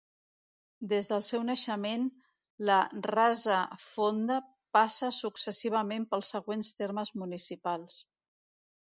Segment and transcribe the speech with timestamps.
[0.91, 2.05] Des del seu naixement,
[2.69, 2.77] la
[3.11, 4.37] Rasa Fonda
[4.77, 7.99] passa successivament pels següents termes municipals.